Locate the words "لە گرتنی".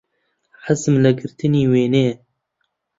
1.03-1.69